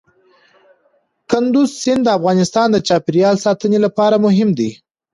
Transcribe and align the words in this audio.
کندز 1.31 1.69
سیند 1.81 2.01
د 2.05 2.09
افغانستان 2.17 2.67
د 2.71 2.77
چاپیریال 2.87 3.35
ساتنې 3.45 3.79
لپاره 3.85 4.15
مهم 4.25 4.49
دی. 4.59 4.69